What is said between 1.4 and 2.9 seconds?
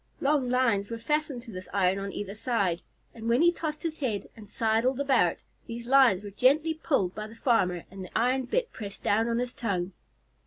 to this iron on either side,